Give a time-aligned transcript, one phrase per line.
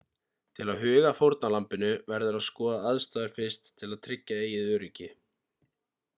[0.59, 5.13] til að huga að fórnarlambinu verður að skoða aðstæður fyrst til að tryggja eigið öryggi